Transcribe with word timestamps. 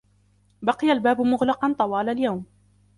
بقي 0.61 0.91
الباب 0.91 1.21
مغلقًا 1.21 1.73
طوال 1.79 2.09
اليوم. 2.09 2.45